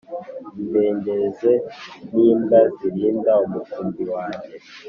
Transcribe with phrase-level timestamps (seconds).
[0.61, 1.51] imbegereze
[2.11, 4.53] n imbwa zirinda umukumbi wanjye